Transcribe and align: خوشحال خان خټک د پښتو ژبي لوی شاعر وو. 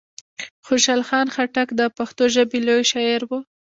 خوشحال 0.65 1.01
خان 1.09 1.27
خټک 1.35 1.67
د 1.79 1.81
پښتو 1.97 2.23
ژبي 2.35 2.59
لوی 2.67 2.83
شاعر 2.91 3.21
وو. 3.25 3.39